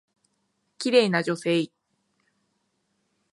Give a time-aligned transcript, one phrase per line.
[0.79, 1.69] 綺麗な女性。